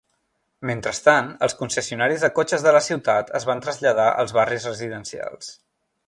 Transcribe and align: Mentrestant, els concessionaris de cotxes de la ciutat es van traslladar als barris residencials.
Mentrestant, 0.67 1.27
els 1.47 1.55
concessionaris 1.59 2.25
de 2.25 2.29
cotxes 2.39 2.65
de 2.67 2.73
la 2.79 2.83
ciutat 2.85 3.29
es 3.41 3.45
van 3.49 3.61
traslladar 3.65 4.07
als 4.23 4.33
barris 4.39 4.67
residencials. 4.71 5.53